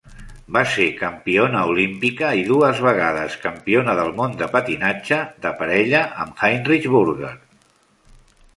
Va 0.55 0.61
ser 0.75 0.85
campiona 1.01 1.59
olímpica 1.73 2.31
i 2.39 2.45
dues 2.47 2.79
vegades 2.87 3.35
campiona 3.45 3.95
del 4.01 4.11
món 4.21 4.35
de 4.41 4.49
patinatge 4.57 5.21
de 5.47 5.55
parella 5.63 6.03
amb 6.25 6.45
Heinrich 6.49 6.93
Burger. 6.97 7.33